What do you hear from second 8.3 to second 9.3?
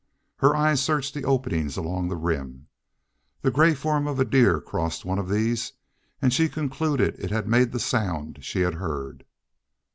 she had heard.